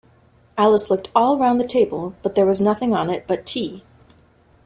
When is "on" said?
2.91-3.11